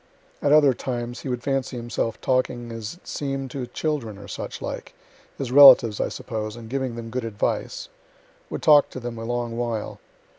[0.41, 4.59] At other times he would fancy himself talking as it seem'd to children or such
[4.59, 4.95] like,
[5.37, 7.87] his relatives I suppose, and giving them good advice;
[8.49, 9.99] would talk to them a long while.